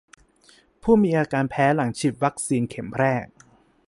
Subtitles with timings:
[0.81, 3.25] ผู้มีอาการแพ้หลังฉีดวัคซีนเข็มแรก